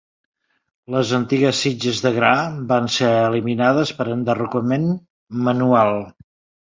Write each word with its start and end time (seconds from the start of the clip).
Les 0.93 1.11
antigues 1.17 1.59
sitges 1.65 1.99
de 2.07 2.11
gra 2.15 2.31
van 2.71 2.89
ser 2.95 3.11
eliminades 3.27 3.95
per 4.01 4.09
enderrocament 4.15 4.89
manual. 5.51 6.01